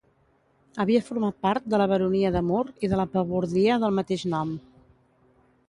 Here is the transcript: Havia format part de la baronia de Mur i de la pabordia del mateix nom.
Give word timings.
Havia 0.83 1.01
format 1.09 1.35
part 1.47 1.67
de 1.73 1.81
la 1.81 1.87
baronia 1.91 2.33
de 2.37 2.43
Mur 2.47 2.63
i 2.87 2.91
de 2.95 3.01
la 3.03 3.07
pabordia 3.13 3.79
del 3.85 3.97
mateix 4.01 4.27
nom. 4.35 4.59